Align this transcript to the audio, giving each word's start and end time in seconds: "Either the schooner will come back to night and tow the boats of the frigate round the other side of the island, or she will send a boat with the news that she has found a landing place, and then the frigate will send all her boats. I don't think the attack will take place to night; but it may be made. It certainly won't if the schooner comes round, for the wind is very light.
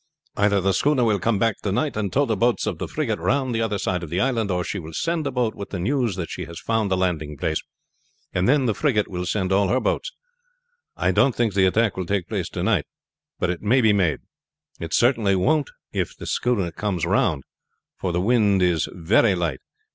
"Either 0.35 0.59
the 0.59 0.73
schooner 0.73 1.03
will 1.03 1.19
come 1.19 1.37
back 1.37 1.59
to 1.61 1.71
night 1.71 1.95
and 1.95 2.11
tow 2.11 2.25
the 2.25 2.35
boats 2.35 2.65
of 2.65 2.79
the 2.79 2.87
frigate 2.87 3.19
round 3.19 3.53
the 3.53 3.61
other 3.61 3.77
side 3.77 4.01
of 4.01 4.09
the 4.09 4.19
island, 4.19 4.49
or 4.49 4.63
she 4.63 4.79
will 4.79 4.95
send 4.95 5.27
a 5.27 5.31
boat 5.31 5.53
with 5.53 5.69
the 5.69 5.77
news 5.77 6.15
that 6.15 6.31
she 6.31 6.45
has 6.45 6.59
found 6.59 6.91
a 6.91 6.95
landing 6.95 7.37
place, 7.37 7.61
and 8.33 8.49
then 8.49 8.65
the 8.65 8.73
frigate 8.73 9.07
will 9.07 9.27
send 9.27 9.51
all 9.51 9.67
her 9.67 9.79
boats. 9.79 10.11
I 10.97 11.11
don't 11.11 11.35
think 11.35 11.53
the 11.53 11.67
attack 11.67 11.97
will 11.97 12.07
take 12.07 12.27
place 12.27 12.49
to 12.49 12.63
night; 12.63 12.87
but 13.37 13.51
it 13.51 13.61
may 13.61 13.79
be 13.79 13.93
made. 13.93 14.21
It 14.79 14.91
certainly 14.91 15.35
won't 15.35 15.69
if 15.93 16.17
the 16.17 16.25
schooner 16.25 16.71
comes 16.71 17.05
round, 17.05 17.43
for 17.95 18.11
the 18.11 18.19
wind 18.21 18.63
is 18.63 18.89
very 18.91 19.35
light. 19.35 19.59